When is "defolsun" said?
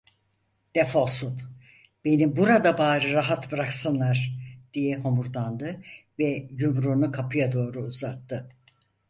0.75-1.33